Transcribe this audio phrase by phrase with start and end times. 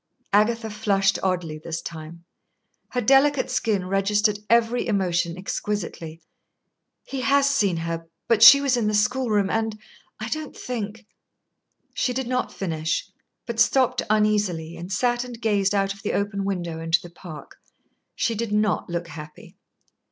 [0.33, 2.25] Agatha flushed oddly this time.
[2.89, 6.23] Her delicate skin registered every emotion exquisitely.
[7.03, 9.77] "He has seen her, but she was in the school room, and
[10.19, 11.05] I don't think"
[12.01, 13.07] She did not finish,
[13.45, 17.57] but stopped uneasily, and sat and gazed out of the open window into the park.
[18.15, 19.55] She did not look happy.